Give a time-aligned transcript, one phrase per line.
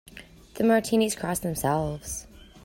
[0.55, 2.25] The Martinis cross themselves.